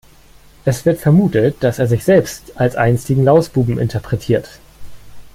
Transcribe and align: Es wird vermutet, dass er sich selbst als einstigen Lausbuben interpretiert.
Es 0.65 0.83
wird 0.87 0.99
vermutet, 0.99 1.57
dass 1.59 1.77
er 1.77 1.85
sich 1.85 2.03
selbst 2.03 2.59
als 2.59 2.75
einstigen 2.75 3.23
Lausbuben 3.23 3.77
interpretiert. 3.77 4.57